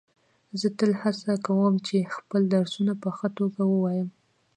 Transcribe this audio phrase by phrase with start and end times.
[0.59, 4.09] زه تل هڅه کوم چي خپل درسونه په ښه توګه ووایم.